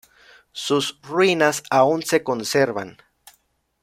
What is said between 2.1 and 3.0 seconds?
conservan.